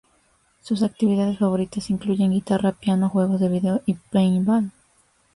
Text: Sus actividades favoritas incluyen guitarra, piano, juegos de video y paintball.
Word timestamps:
Sus 0.63 0.81
actividades 0.81 1.37
favoritas 1.37 1.91
incluyen 1.91 2.31
guitarra, 2.31 2.71
piano, 2.71 3.07
juegos 3.07 3.39
de 3.39 3.49
video 3.49 3.83
y 3.85 3.93
paintball. 3.93 4.71